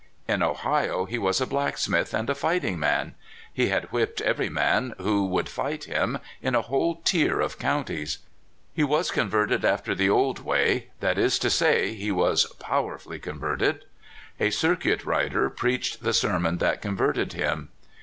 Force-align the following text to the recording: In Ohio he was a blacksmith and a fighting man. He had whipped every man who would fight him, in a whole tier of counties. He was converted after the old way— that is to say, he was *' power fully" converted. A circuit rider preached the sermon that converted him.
In 0.27 0.41
Ohio 0.41 1.05
he 1.05 1.19
was 1.19 1.39
a 1.39 1.45
blacksmith 1.45 2.11
and 2.11 2.27
a 2.27 2.33
fighting 2.33 2.79
man. 2.79 3.13
He 3.53 3.67
had 3.67 3.91
whipped 3.91 4.19
every 4.21 4.49
man 4.49 4.95
who 4.97 5.27
would 5.27 5.47
fight 5.47 5.83
him, 5.83 6.17
in 6.41 6.55
a 6.55 6.63
whole 6.63 6.95
tier 7.05 7.39
of 7.39 7.59
counties. 7.59 8.17
He 8.73 8.83
was 8.83 9.11
converted 9.11 9.63
after 9.63 9.93
the 9.93 10.09
old 10.09 10.39
way— 10.39 10.87
that 11.01 11.19
is 11.19 11.37
to 11.37 11.51
say, 11.51 11.93
he 11.93 12.11
was 12.11 12.45
*' 12.55 12.59
power 12.67 12.97
fully" 12.97 13.19
converted. 13.29 13.85
A 14.39 14.49
circuit 14.49 15.05
rider 15.05 15.51
preached 15.51 16.01
the 16.01 16.13
sermon 16.13 16.57
that 16.57 16.81
converted 16.81 17.33
him. 17.33 17.69